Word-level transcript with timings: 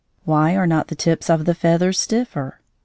Why 0.23 0.55
are 0.55 0.65
not 0.65 0.87
the 0.87 0.95
tips 0.95 1.29
of 1.29 1.45
the 1.45 1.53
feathers 1.53 1.99
stiffer? 1.99 2.59